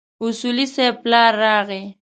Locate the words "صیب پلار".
0.75-1.31